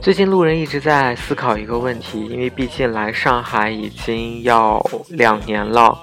[0.00, 5.96] 最近路人一直在思考一个问题，因为毕竟来上海已经要两年了。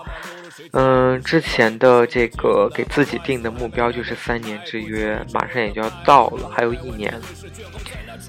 [0.72, 7.14] 嗯，之前的这个给自己定的目标就是三年之约，马上也就要到了，还有一年，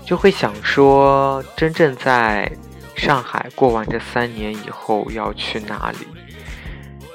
[0.05, 2.49] 就会想说，真正在
[2.95, 6.07] 上海过完这三年以后要去哪里？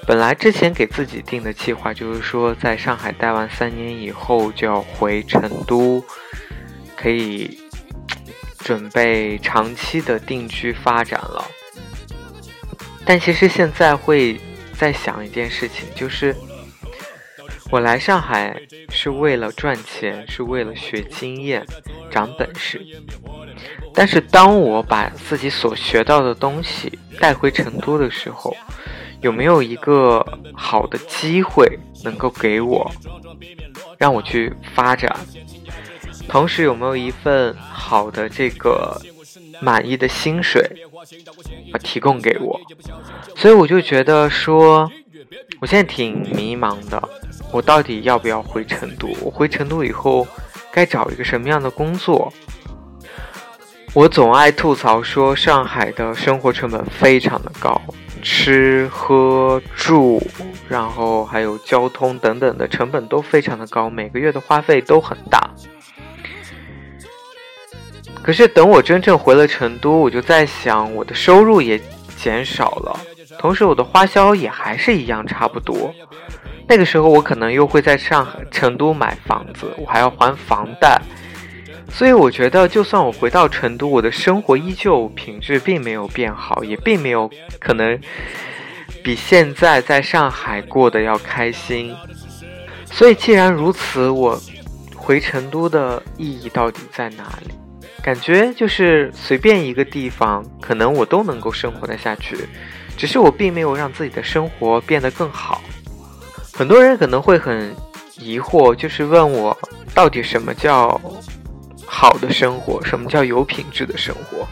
[0.05, 6.03] 本来之前给自己定的计划就是说，在上海待完三年以后就要回成都，
[6.97, 7.57] 可以
[8.63, 11.45] 准备长期的定居发展了。
[13.05, 14.39] 但其实现在会。
[14.81, 16.35] 在想一件事情，就是
[17.69, 18.59] 我来上海
[18.89, 21.63] 是为了赚钱，是为了学经验、
[22.09, 22.83] 长本事。
[23.93, 28.57] 但是当我把自己所学到的东西带回成都的时候，
[29.21, 32.91] 有没有一个好的机会能够给我，
[33.99, 35.15] 让我去发展？
[36.31, 38.97] 同时有没有一份好的这个
[39.59, 40.61] 满意的薪水？
[41.73, 42.57] 啊，提供给我，
[43.35, 44.89] 所以我就觉得说，
[45.59, 47.09] 我现在挺迷茫的，
[47.51, 49.09] 我到底要不要回成都？
[49.19, 50.25] 我回成都以后，
[50.71, 52.31] 该找一个什么样的工作？
[53.93, 57.81] 我总爱吐槽说，上海的生活成本非常的高，
[58.21, 60.23] 吃喝住，
[60.69, 65.49] 然后还有交通等等的成本都非常的高，每个月的花费都很大。
[68.23, 71.81] 可是等我真正回了成都，我就在想，我的收入也
[72.15, 72.99] 减少了，
[73.39, 75.93] 同时我的花销也还是一样差不多。
[76.67, 81.01] 那个时候我可能又会在上海、成都买房子，我还要还房贷，
[81.89, 87.29] 所以我觉得，就算我回到成都，我的生活依旧品质并没有变好，也并没有
[87.59, 87.99] 可能
[89.03, 91.93] 比现在在上海过得要开心。
[92.85, 94.39] 所以既然如此，我
[94.95, 97.51] 回成都的意义到底在哪里？
[98.03, 102.35] 感觉就是随便一个地方，可能我都能够生活的下去，
[102.97, 105.61] 只是我并没有让自己的生活变得更好。
[106.51, 107.75] 很多人可能会很
[108.17, 109.55] 疑惑，就是问我
[109.93, 110.99] 到底什么叫
[111.85, 114.47] 好的生活，什么叫有品质的生活？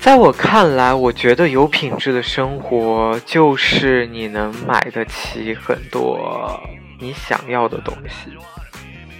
[0.00, 6.58] 在我看来，我觉得有品质的生活就是你能买得起很多
[6.98, 8.30] 你想要的东西。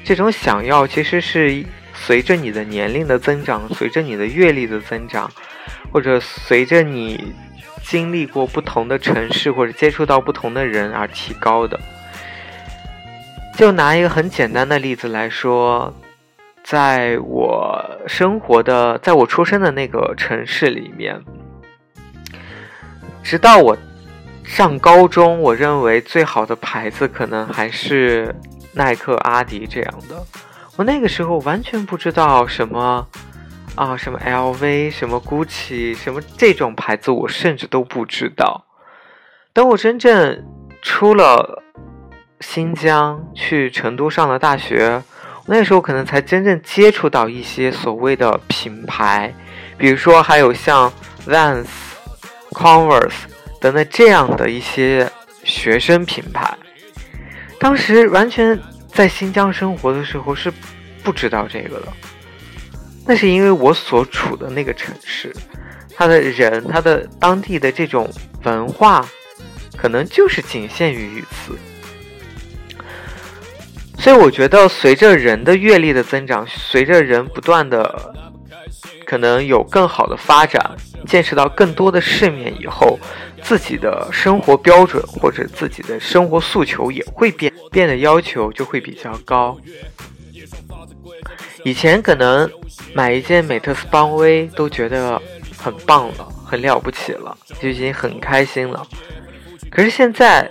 [0.03, 1.63] 这种想要其实是。
[2.07, 5.31] 随着你的年龄的增长，随着你的阅历的增长，
[5.93, 7.35] 或者随着你
[7.85, 11.79] 经历过不同的城市或者接触到不同的人而提高的。
[13.57, 15.95] 就拿一个很简单的例子来说，
[16.65, 21.23] 在我生活的，在我出生的那个城市里面，
[23.23, 23.77] 直到我
[24.43, 28.35] 上高中，我认为最好的牌子可能还是
[28.73, 30.27] 耐克、阿迪这样的。
[30.81, 33.07] 我那个时候完全不知道什么
[33.75, 38.65] 啊，什么 LV，什么 GUCCI，什么这种牌子，我甚至都不知道。
[39.53, 40.43] 等我真正
[40.81, 41.63] 出了
[42.41, 45.03] 新疆，去成都上了大学，
[45.45, 49.35] 那时候可能才真正接触到一些所谓的品牌，
[49.77, 50.91] 比如说还有像
[51.27, 51.67] Vans、
[52.53, 53.25] Converse
[53.61, 55.13] 等等这样的一些
[55.45, 56.57] 学生品牌。
[57.59, 58.59] 当时完全。
[58.93, 60.53] 在新疆生活的时候是
[61.03, 61.89] 不知道这个的，
[63.07, 65.35] 那是因为我所处的那个城市，
[65.97, 68.11] 他的人，他的当地的这种
[68.45, 69.07] 文化，
[69.77, 71.57] 可能就是仅限于于此。
[73.99, 78.15] 所以我觉得，随着人的阅历的增长，随着人不断的
[79.07, 80.77] 可能有更好的发展，
[81.07, 82.99] 见识到更多的世面以后。
[83.43, 89.59] 自己的生活标准或者自己的生活诉求也会变，变得要求就会比较高。
[91.65, 92.51] 以前可能
[92.95, 95.21] 买一件美特斯邦威都觉得
[95.59, 98.87] 很棒了，很了不起了，就已经很开心了。
[99.71, 100.51] 可是现在，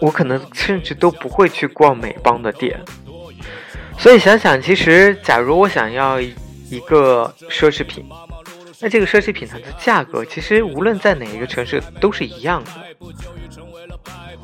[0.00, 2.80] 我可能甚至都不会去逛美邦的店。
[3.98, 8.04] 所以想想，其实假如我想要一个奢侈品。
[8.80, 12.70] 那这个奢侈品它的价格，其实无论在哪一个城市都是一样的。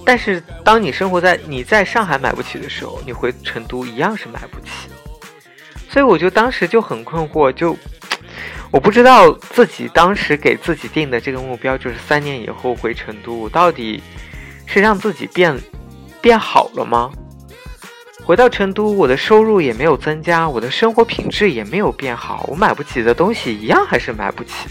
[0.04, 4.88] 但是当你生活在你在上海买不起的时候，你回成都一样是买不起。
[5.88, 7.76] 所以我就当时就很困惑，就
[8.72, 14.02] 我不知道自己当时给自己定的这个目标，就是三年以后回成都，到底
[14.66, 15.56] 是让自己变
[16.20, 17.12] 变好了吗？
[18.24, 24.68] 回到成都，我的收入也没有增加，我的生活品质也没有变好，我买不起的东西一样还是买不起。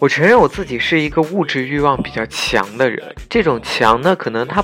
[0.00, 4.60] 我承认我自己是一个物质欲望比较强的人，这种强呢，可能它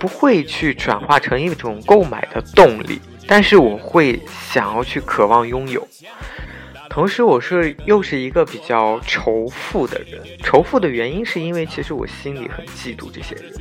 [0.00, 4.20] 不会去转化成一种购买的动力，但是我会
[4.50, 5.86] 想要去渴望拥有。
[6.90, 10.20] 同时，我是又是一个比较仇富的人。
[10.42, 13.52] 仇富的原因是因为其实我心里很嫉妒这些人，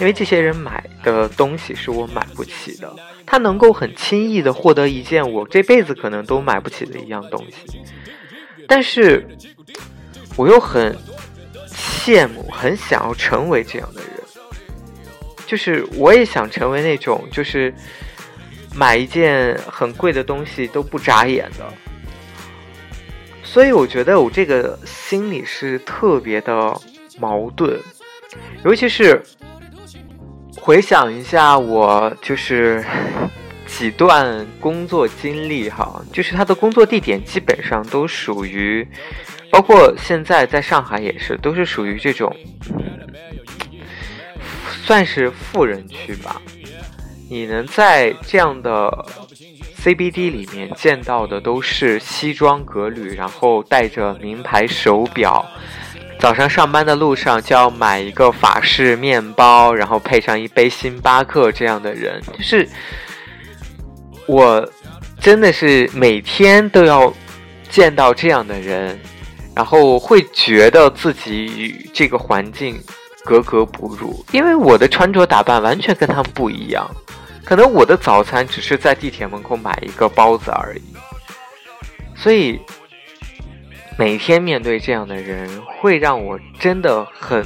[0.00, 2.90] 因为这些人买的东西是我买不起的，
[3.26, 7.80] 他能够很轻易的获得一件我这辈子可能都买不起的一样东西。
[8.66, 9.26] 但是，
[10.36, 10.96] 我又很
[11.68, 14.10] 羡慕，很想要成为这样的人，
[15.46, 17.74] 就是我也想成为那种就是
[18.74, 21.70] 买一件很贵的东西都不眨眼的。
[23.42, 26.80] 所以我觉得我这个心里是特别的
[27.18, 27.78] 矛盾，
[28.64, 29.20] 尤其是
[30.70, 32.84] 回想一下我就是
[33.66, 38.86] 几段工作经历哈，就是他的工作地点基本上都属于，
[39.50, 42.32] 包括现在在上海也是，都是属于这种
[44.84, 46.40] 算是富人区吧。
[47.28, 49.06] 你能在这样的。
[49.82, 55.42] CBD 里面见到的都是西装革履，然后戴着名牌手表，
[56.20, 62.68] 早上上班的路上就要买一个法式面包，然后配上一杯星巴克这样的人，就是
[64.26, 64.70] 我
[65.18, 67.12] 真的是每天都要
[67.70, 69.00] 见到这样的人，
[69.54, 72.78] 然后会觉得自己与这个环境
[73.24, 76.88] 格格不入，因为我的穿着打扮完全跟他们不一样。
[77.44, 80.94] 可能我的早餐只是在地铁门口买一个包子而已，
[82.14, 82.60] 所以
[84.00, 87.44] 每天面对这样的人，会让我真的很，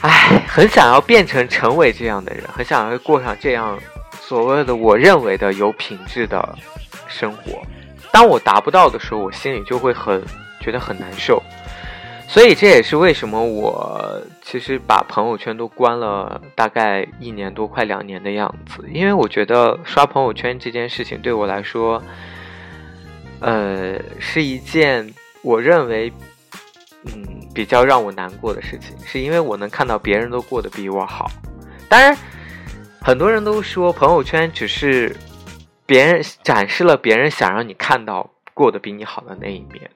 [0.00, 3.78] 唉，很想要变成成为这样的人，很想要过上这样
[4.18, 6.58] 所谓的我认为的有品质的
[7.06, 7.60] 生活。
[8.10, 10.24] 当我达不到的时候，我心里就会很
[10.58, 11.42] 觉得很难受。
[12.26, 18.88] 所以这也是为什么我其实把朋友圈都关了大概一年多，快两年的样子。
[18.90, 22.02] 因为我觉得刷朋友圈这件事情对我来说，
[23.40, 26.12] 呃，是一件我认为
[27.06, 31.30] 嗯比较让我难过的事情，是因为我能看到别人都过得比我好。
[31.88, 32.16] 当然，
[33.00, 35.14] 很多人都说朋友圈只是
[35.86, 39.90] 别人展示了别人想让你看到过得比你好的那一面。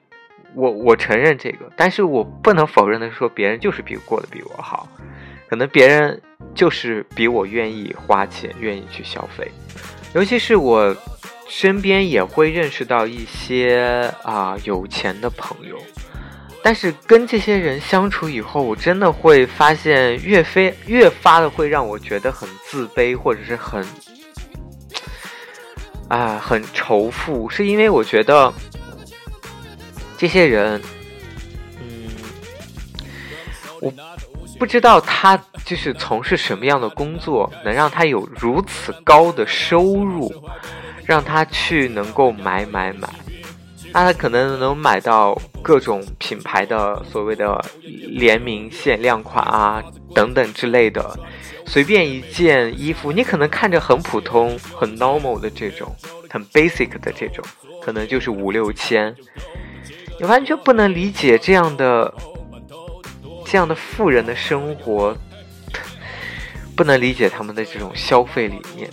[0.55, 4.87] 我我承认这个，但是我不能否认的说，别人就是比过得比我好，
[5.47, 6.19] 可能别人
[6.55, 9.51] 就是比我愿意花钱，愿意去消费，
[10.13, 10.95] 尤其是我
[11.49, 15.77] 身边也会认识到一些啊有钱的朋友，
[16.63, 23.85] 但是跟这些人相处以后，我真的会发现越非越发的会让我觉得很自卑，或者是很
[26.07, 28.53] 啊很仇富，是因为我觉得。
[30.17, 30.81] 这些人，
[31.79, 32.11] 嗯，
[33.79, 33.89] 我
[34.59, 40.29] 不知道他就是从事什么样的工作，能让他有如此高的收入，
[41.09, 43.09] 让他去能够买买买。
[43.91, 51.19] 那他可能能买到各种品牌的所谓的联名限量款啊，等等之类的。
[51.65, 55.91] 随便一件衣服，你可能看着很普通、很 normal 的这种，
[56.29, 57.43] 很 basic 的这种，
[57.81, 59.15] 可能就是五六千。
[60.19, 62.13] 你完全不能理解这样的、
[63.47, 65.17] 这样的富人的生活，
[66.79, 68.89] 不能理解他们的这种消费理念，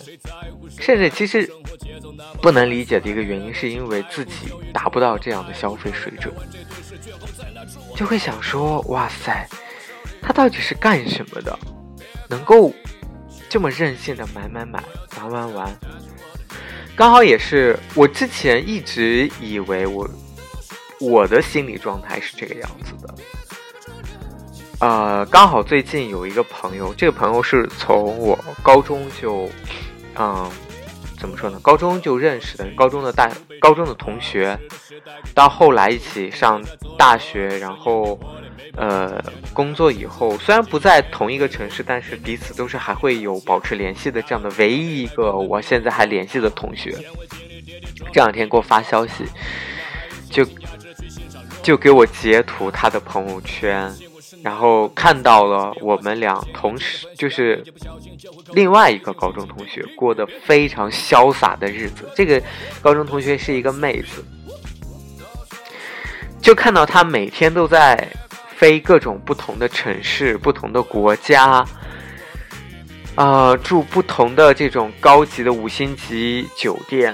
[0.80, 1.48] 甚至其实
[2.42, 4.32] 不能理解的一个原因，是因为自己
[4.72, 6.34] 达不到这样的消费水准，
[7.94, 9.48] 就会想说：哇塞，
[10.20, 11.56] 他到底是干什么的，
[12.28, 12.72] 能够
[13.48, 14.82] 这么任性的买买买、
[15.18, 15.76] 玩玩玩？
[16.96, 20.10] 刚好也是我之前一直以为我。
[20.98, 23.14] 我的心理状态是这个样子的，
[24.78, 29.48] 呃，刚好最近有一个朋友，这个朋友是从我高中就，
[30.16, 30.50] 嗯，
[31.18, 31.58] 怎么说呢？
[31.62, 34.58] 高中就认识的，高中的大高中的同学，
[35.34, 36.62] 到后来一起上
[36.98, 38.18] 大学，然后
[38.76, 39.18] 呃
[39.54, 46.94] 工作以后，虽然不在同一个城市，但是彼此都是还会有保持联系的这样的唯一一个我现在还联系的同学，
[48.12, 49.24] 这两天给我发消息，
[50.30, 50.46] 就。
[51.62, 53.92] 就给我截图他的朋友圈，
[54.46, 57.64] 然后看到了我们俩同时就是
[58.52, 62.08] 另外一个高中同学过得非常潇洒的日子。
[62.14, 62.40] 这个
[62.80, 64.24] 高中同学是一个妹子，
[66.40, 68.08] 就看到她每天都在
[68.54, 71.66] 飞各种不同的城市、不同的国家，
[73.16, 77.12] 啊，住不同的这种高级的五星级酒店。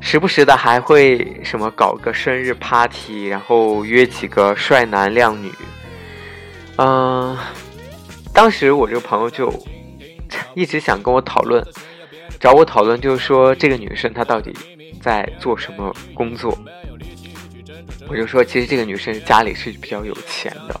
[0.00, 5.52] 时不时的还会什么搞个生日 party，然后约几个帅男靓女。
[6.76, 7.36] 嗯，
[8.32, 9.52] 当时我这个朋友就
[10.54, 11.64] 一直想跟我讨论，
[12.40, 14.52] 找我讨论，就是说这个女生她到底
[15.00, 16.58] 在做什么工作。
[18.08, 20.80] 我就说，其实这个女生家里是比较有钱的。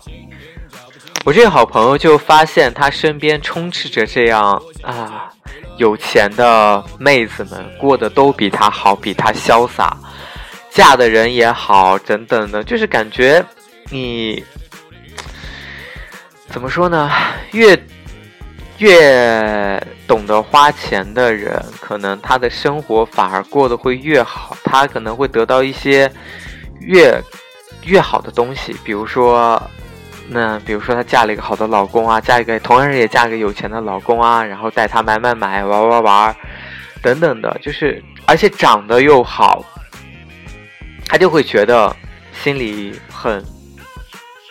[1.24, 5.30] 我这个好朋友就发现他身边充斥着这样啊。
[5.76, 9.96] 有钱的妹子们过得都比他好，比他潇洒，
[10.70, 13.42] 嫁的人也好，等等的，就是感觉
[13.90, 14.44] 你
[16.48, 17.10] 怎么说呢？
[17.52, 17.82] 越
[18.78, 26.10] 越懂得花钱的人，可能他的生活反而过得会越好，他可能会得到一些
[26.80, 27.18] 越
[27.84, 29.62] 越好的东西，比如说。
[30.32, 36.36] 那比如说，她嫁了一个好的老公啊，嫁一个同样也嫁个有钱的老公啊，然后带她买买买，玩玩玩，
[37.02, 39.64] 等等的，就是而且长得又好，
[41.08, 41.94] 她就会觉得
[42.32, 43.44] 心里很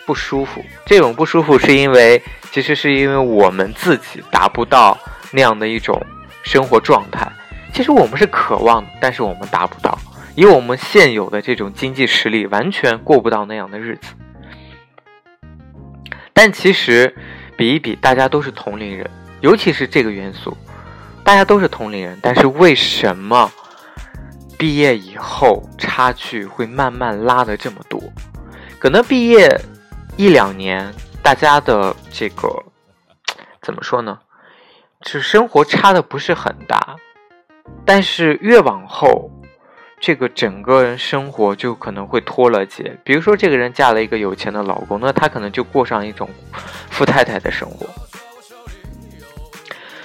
[0.04, 0.62] 不舒服。
[0.84, 4.98] 这种不舒服是因为，其实是因为我们自己达不到
[5.30, 5.98] 那样的一种
[6.42, 7.26] 生活状态。
[7.72, 9.98] 其实我们是渴望，但是我们达不到，
[10.34, 14.08] 以我们现有的这种经济实力，完全过不到那样的日子。
[16.42, 17.14] 但其实，
[17.54, 19.06] 比一比，大家都是同龄人，
[19.42, 20.56] 尤其是这个元素，
[21.22, 22.18] 大家都是同龄人。
[22.22, 23.52] 但是为什么
[24.58, 28.02] 毕业以后差距会慢慢拉的这么多？
[28.78, 29.54] 可能毕业
[30.16, 30.90] 一两年，
[31.22, 32.48] 大家的这个
[33.60, 34.18] 怎么说呢？
[35.02, 36.96] 是生活差的不是很大，
[37.84, 39.30] 但是越往后。
[40.00, 46.28] 这个整个人生活就可能会脱了节，比如说这个人嫁了一个有钱的老公，那他可能就过上一种
[46.88, 47.86] 富太太的生活。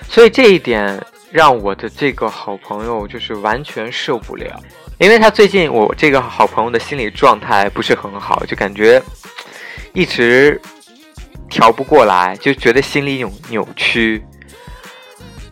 [0.09, 4.61] 所以这一点让我的这个好朋友就是完全受不了，
[4.97, 9.01] 因为他最近我这个好朋友的心理状态不是很好，就感觉
[9.93, 10.59] 一直
[11.49, 14.21] 调不过来，就觉得心里有扭曲。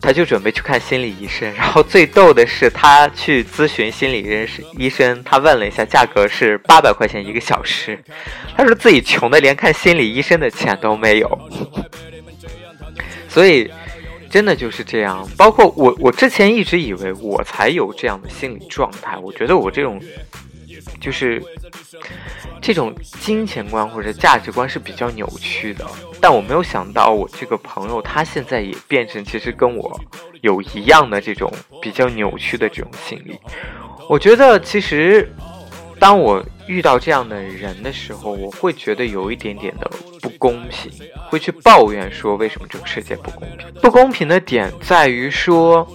[0.04, 7.98] 他就准备去看心理医生，然后最逗的是，他去咨询心理医生，医生他问了一下，价格是八百块钱一个小时。
[8.54, 11.38] 他说自己穷的连看心理医生的钱都没有，
[13.30, 13.70] 所以
[14.28, 15.26] 真的就是这样。
[15.38, 19.98] 包括我，我之前一直以为我才有这样的心理状态，我觉得我这种
[21.00, 21.42] 就是。
[22.60, 25.86] 这种金钱观或者价值观是比较扭曲的，
[26.18, 30.00] 但我没有想到我这个朋友他现在也变成其实跟我
[30.40, 31.52] 有一样的这种
[31.82, 33.38] 比较扭曲的这种心理。
[34.08, 35.30] 我觉得其实
[35.98, 39.88] 当我遇到这样的人的时候，我会觉得有一点点的
[40.22, 40.90] 不公平，
[41.28, 43.72] 会去抱怨说为什么这个世界不公平？
[43.82, 45.86] 不公平的点在于说，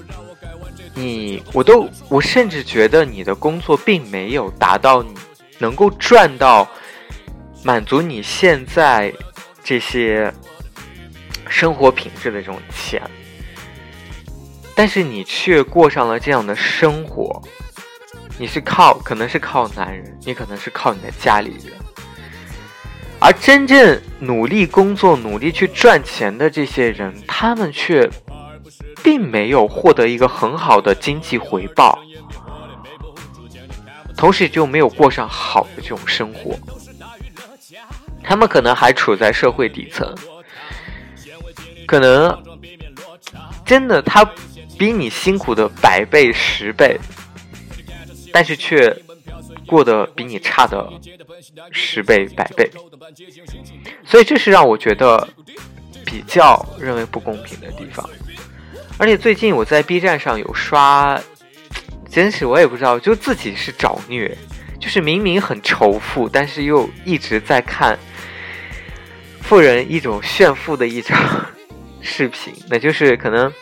[0.99, 5.13] 你我都我甚至觉得你的工作并没有达到你。
[5.61, 6.65] 能够赚到
[7.65, 9.13] 满足你现在
[9.61, 10.33] 这些
[11.49, 13.01] 生活品质的这种钱，
[14.73, 17.41] 但是你却过上了这样的生活，
[18.37, 21.73] 你是靠可能是靠男人，你可能是靠你的家里人，
[23.19, 28.09] 而真正努力工作、努力去赚钱的这些人，他们却
[29.09, 31.97] 并没有获得一个很好的经济回报。
[34.15, 36.55] 同时就没有过上好的这种生活，
[38.21, 40.13] 他们可能还处在社会底层，
[41.87, 42.37] 可能
[43.65, 44.23] 真的他
[44.77, 46.99] 比你辛苦的百倍十倍，
[48.31, 48.95] 但是却
[49.65, 50.87] 过得比你差的
[51.71, 52.69] 十倍百倍，
[54.05, 55.27] 所以这是让我觉得
[56.05, 58.07] 比较认为不公平的地方。
[58.99, 61.19] 而且最近我在 B 站上有刷。
[62.11, 64.35] 真是我也不知道，就自己是找虐，
[64.79, 67.95] 就是明明很仇富，但是又一直在看
[69.41, 71.15] 富人一种炫富的一种
[72.01, 72.51] 视频。
[72.67, 73.53] 那就是可能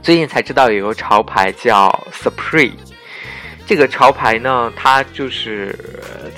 [0.00, 2.74] 最近才知道有个潮牌叫 Supreme，
[3.66, 5.76] 这个潮牌呢，它就是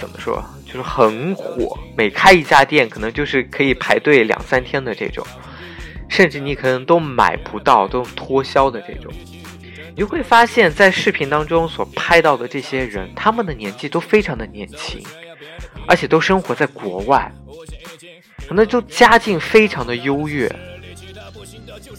[0.01, 5.27] 怎么说，就是很火，每开一家店，可能就是可以排队两三天的这种，
[6.09, 9.13] 甚至你可能都买不到，都脱销的这种。
[9.95, 15.03] 你会发现在视频当中所拍到的这些人，他们的年纪都非常的年轻，
[15.87, 17.33] 而且都生活在国外。
[18.47, 20.49] 可能就家境非常的优越，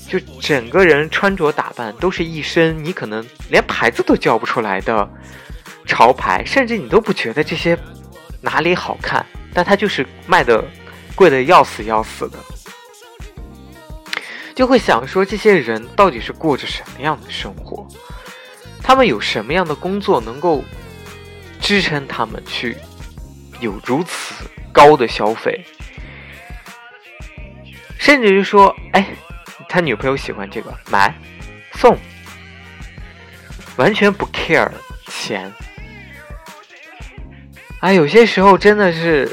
[0.07, 5.09] 就整个人穿着打扮都是一身你可能连牌子都叫不出来的
[5.85, 7.77] 潮牌，甚至你都不觉得这些
[8.39, 10.63] 哪里好看，但它就是卖的
[11.15, 12.37] 贵的要死要死的，
[14.57, 17.87] 就会想说这些人到底是过着什么样的生活？
[18.81, 20.63] 他们有什么样的工作能够
[21.61, 22.75] 支撑他们去
[23.59, 24.33] 有如此
[24.73, 25.63] 高的消费？
[27.99, 29.09] 甚至于说，哎，
[29.69, 31.13] 他女朋友喜欢这个，买
[31.73, 31.95] 送，
[33.75, 34.71] 完全不 care
[35.05, 35.53] 钱。
[37.81, 39.31] 哎，有些时候真的是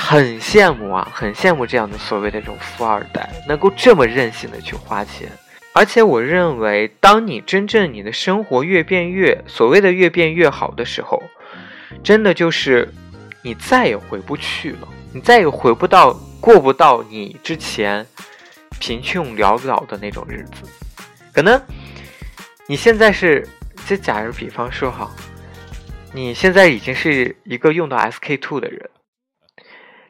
[0.00, 5.28] 很羡慕啊，很羡慕这样的所谓的这种富二代，能够这么任性的去花钱。
[5.74, 11.20] 而且我认为，当你真正你的生活越变越所谓的越变越好的时候，
[12.02, 12.88] 真的就是
[13.42, 18.06] 你再也回不去了，你再也回不到过不到你之前
[18.78, 20.62] 贫穷潦倒的那种日子。
[21.32, 21.60] 可能
[22.66, 23.46] 你现在是，
[23.86, 25.10] 就假如比方说哈，
[26.14, 28.88] 你现在已经是一个用到 SK two 的人，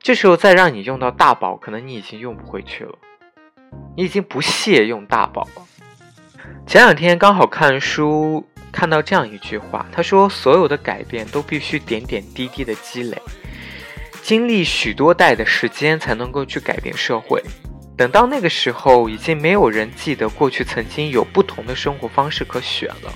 [0.01, 2.95] 这时候再让你用到大宝，可能你已经用不回去了。
[3.97, 5.63] 你已经不屑用大宝了。
[6.67, 13.21] 前两天刚好看书，看到这样一句话，他说：“所有的改变都必须点点滴滴的积累，
[14.23, 17.43] 经历许多代的时间才能够去改变社会。
[17.97, 23.13] 等到那个时候，已经没有人记得过去曾经有不同的生活方式可选了。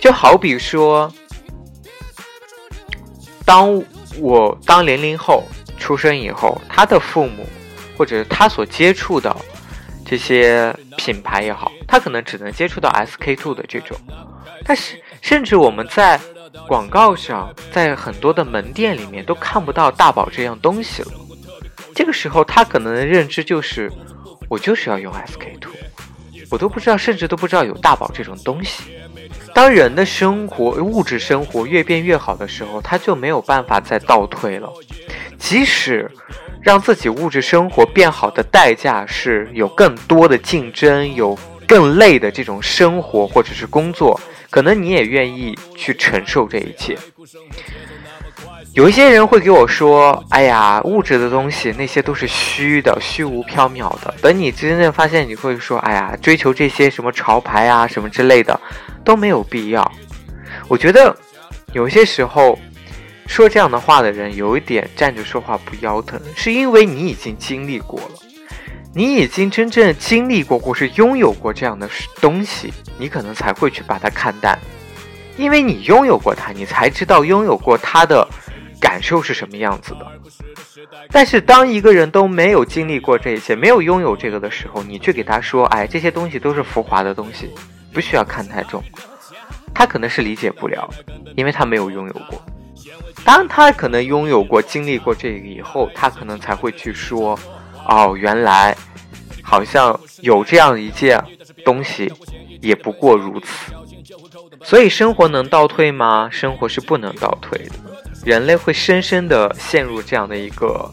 [0.00, 1.12] 就好比说，
[3.44, 3.82] 当
[4.18, 5.44] 我当零零后
[5.78, 7.46] 出生以后，他的父母。”
[7.94, 9.36] 或者他所接触的
[10.04, 13.96] 这些品牌也好，他可能只能接触到 SK two 的这种，
[14.64, 16.18] 但是甚至我们在
[16.66, 21.12] 广告上，在很多的门店里面都看不到大宝这样东西了。
[21.94, 23.92] 这个时候，他可能的认知就是，
[24.48, 25.70] 我就是要用 SK two，
[26.50, 28.84] 我都不知道，甚至都不知道有大宝这种东西。
[29.54, 34.70] 当人的生活物质生活越变越好的时候，他就没有办法再倒退了，
[35.38, 36.10] 即使。
[36.64, 41.36] 让自己物质生活变好的代价是有更多的竞争，有
[41.66, 46.96] 更累的这种生活或者是工作，可能你也愿意去承受这一切。
[48.74, 54.14] 有一些人会给我说：“哎呀，物质的东西那些都是虚的，虚无缥缈的。
[54.22, 58.58] 等你真正发现，你会说：哎呀，追求这些什么潮牌啊什么之类的
[59.04, 59.92] 都没有必要。”
[60.68, 61.14] 我觉得
[61.72, 62.58] 有些时候。
[63.24, 68.18] 说这样的话的人有一点站着说话不腰疼，是因为你已经经历过了，
[68.92, 71.88] 你已经真正经历过或是拥有过这样的
[72.20, 74.58] 东西，你可能才会去把它看淡，
[75.38, 78.28] 因为你拥有过它，你才知道拥有过它的
[78.82, 80.06] 感受是什么样子的。
[81.10, 87.48] 但是当一个人都没有经历过这一切，没有拥有这个的时候，你去给他说，哎，这些东西都是浮华的东西，
[87.92, 88.82] 不需要看太重，
[89.72, 90.90] 他可能是理解不了，
[91.36, 92.42] 因为他没有拥有过。
[93.24, 97.38] 当他可能拥有过、经历过这个以后，他可能才会去说
[97.86, 98.76] ：“哦，原来
[99.42, 101.22] 好像有这样一件
[101.64, 102.12] 东西，
[102.60, 103.72] 也不过如此。”
[104.64, 106.28] 所以，生活能倒退吗？
[106.32, 107.91] 生活是不能倒退的。
[108.24, 110.88] 人类会深深的陷入这样的一个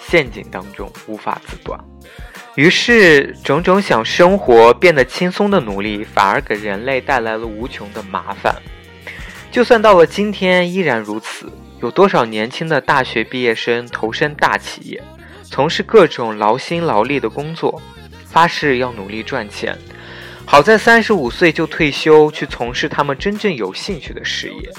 [0.00, 1.78] 陷阱当中，无法自断。
[2.56, 8.54] 于是，种种想生活变得轻松的努力，反而给人类带来了无穷的麻烦。
[9.50, 11.50] 就算到了今天依然如此，
[11.80, 15.02] 有多少年轻的大学毕业生投身大企业，
[15.44, 17.80] 从事各种劳心劳力的工作，
[18.26, 19.78] 发誓要努力赚钱，
[20.44, 24.72] 好在三十五岁就退休去从事他们真正有兴趣的事业。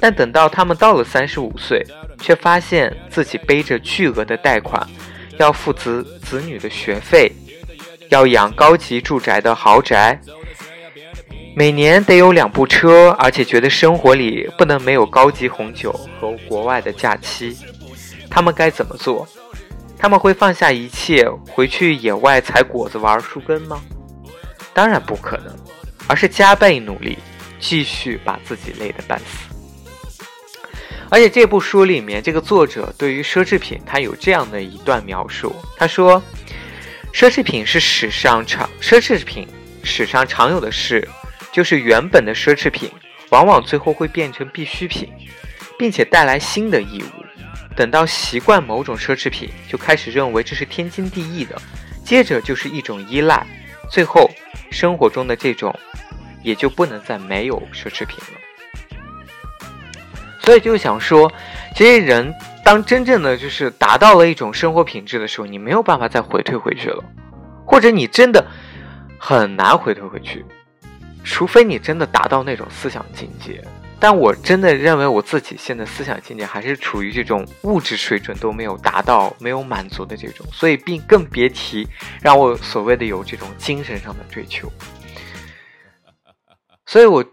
[0.00, 1.84] 但等到他们到了三十五岁，
[2.20, 4.86] 却发现自己背着巨额的贷款，
[5.38, 7.32] 要付子子女的学费，
[8.10, 10.20] 要养高级住宅的豪宅。
[11.56, 17.56] 每年得有两部车，而且觉得生活里不能没有高级红酒和国外的假期。
[18.28, 19.26] 他们该怎么做？
[19.96, 23.80] 他们会放下一切回去野外采果子玩树根吗？
[24.74, 25.56] 当然不可能，
[26.08, 27.16] 而是加倍努力，
[27.60, 29.53] 继续把自己累得半死。
[31.14, 36.20] 而且这部书里面，这个作者对于奢侈品，他有这样的一段描述：他说，
[37.12, 39.46] 奢侈品是史上常奢侈品
[39.84, 41.08] 史上常有的事。
[41.52, 42.90] 就是原本的奢侈品，
[43.30, 45.08] 往往最后会变成必需品，
[45.78, 47.24] 并且带来新的义务。
[47.76, 51.56] 等到习惯某种奢侈品，就开始认为这是天经地义的，
[52.04, 53.46] 接着就是一种依赖，
[53.88, 54.28] 最后
[54.72, 55.72] 生活中的这种
[56.42, 58.40] 也就不能再没有奢侈品了。
[60.44, 61.32] 所以就想说，
[61.74, 67.02] 这些人当真正的就是达到了一种生活品质的时候，你没有办法再回退回去了，
[67.66, 68.46] 或者你真的
[69.18, 70.44] 很难回退回去，
[71.24, 73.62] 除非你真的达到那种思想境界。
[73.98, 81.88] 但我真的认为我自己现在思想境界还是处于这种物质水准都没有达到、没有满足的这种，所以并更别提
[82.20, 84.70] 让我所谓的有这种精神上的追求。
[86.84, 87.24] 所以，我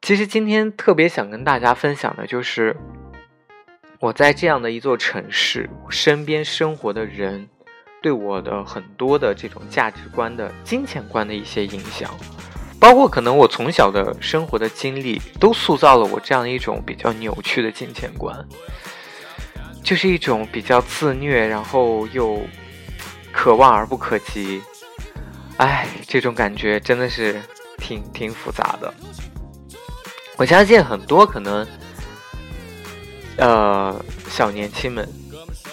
[0.00, 2.74] 其实今天特别想跟大家分享的就是，
[4.00, 7.48] 我在这样的一座城市，身边生活的人
[8.00, 12.10] 对我的很多的这种价值观的金钱观的一些影响。
[12.80, 18.48] 包括可能我从小的生活的经历，都塑造了我这样一种比较扭曲的金钱观，
[19.82, 22.40] 就是一种比较自虐，然后又
[23.32, 24.62] 可望而不可及，
[25.56, 27.42] 哎，这种感觉真的是
[27.78, 28.94] 挺挺复杂的。
[30.38, 31.66] 我相信很多可能，
[33.36, 35.06] 呃，小年轻们，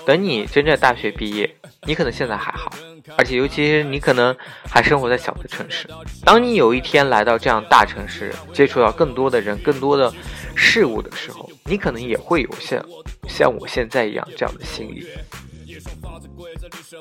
[0.07, 2.71] 等你真正大学毕业，你可能现在还好。
[3.15, 4.35] 而且，尤其是你可能
[4.67, 5.87] 还生活在小的城市，
[6.23, 10.11] 当你有一天来到这样大城市，接触到更多的人、更多的
[10.55, 12.83] 事物的时候，你可能也会有像
[13.29, 15.07] 像我现在一样这样的心理。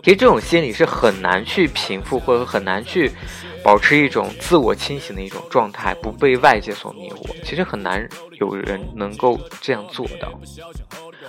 [0.02, 3.10] 其实这种心理是很难去平复，或者很难去
[3.62, 7.34] 保持一种自我清醒的一种状态，不被外界所迷惑。
[7.44, 8.08] 其实很难
[8.40, 10.32] 有人能够这样做到。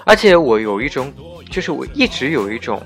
[0.05, 1.13] 而且我有一种，
[1.49, 2.81] 就是我一直有一种。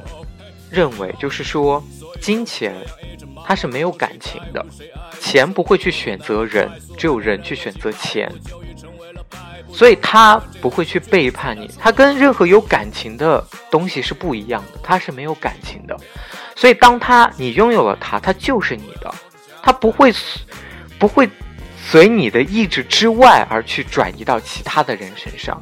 [0.71, 1.84] 认为就是说，
[2.21, 2.75] 金钱
[3.43, 4.63] 它是没有感情的，
[5.19, 8.32] 钱不会去选择人，只有人去选择钱，
[9.80, 15.96] 所以他不会去背叛你，他跟任何有感情的东西是不一样的，他是没有感情的，
[16.54, 19.10] 所以当他你拥有了它，它就是你的，
[19.63, 20.13] 他不会
[21.00, 21.30] 不会
[21.82, 25.58] 随你的意志之外而去转移到其他的人身上，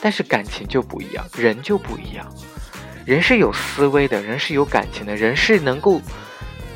[0.00, 2.26] 但是感情就不一样，人就不一样。
[3.04, 6.00] 人是有思维的，人是有感情的，人是能够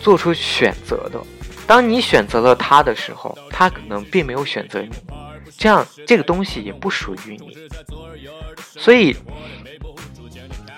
[0.03, 1.19] 做出选择的。
[1.67, 4.91] 当你选择了他的时候，他可能并没有选择你，
[5.57, 7.57] 这样这个东西也不属于你。
[8.57, 9.17] 所以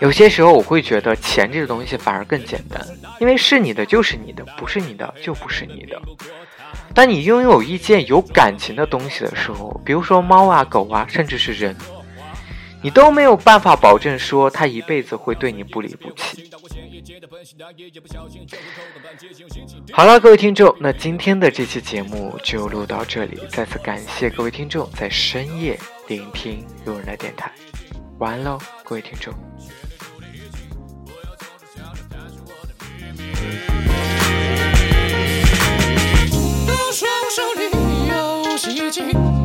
[0.01, 2.87] 有些时候我会觉得钱这个东西反而更简单，
[3.19, 6.01] 因为是你的就是你的，不是你的就不是你的。
[6.95, 11.75] 当你拥有一件有感情的东西的时候，比如说猫啊、狗啊，甚至是人。
[12.83, 16.51] 你都没有办法保证说他一辈子会对你不离不弃。
[19.93, 23.41] 好了，各位听众，那今天的这期节目就录到这里。
[23.49, 27.51] 再次感谢各位听众在深夜聆听路人的电台。
[28.19, 29.33] 晚安喽，各位听众。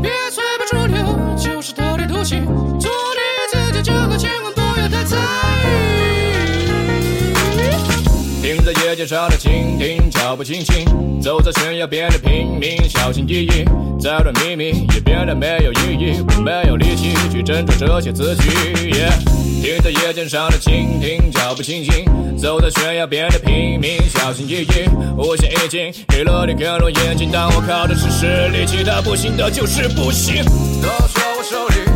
[0.02, 2.71] 别随波逐流，就是特立独行。
[8.64, 10.86] 在夜街上的蜻蜓，脚步轻轻，
[11.20, 13.66] 走在悬崖边的平民，小心翼翼。
[14.00, 18.50] 再多秘密也变得没有意义，我没有力气去斟酌这些字句。
[19.62, 22.06] 听着夜间上的蜻蜓，脚步轻轻，
[22.38, 24.90] 走在悬崖边的平民，小心翼翼。
[25.18, 30.44] 无限已经给了你更多眼睛，但我靠的是实力，其他不行的就是不行。
[30.82, 31.91] 都说我手里。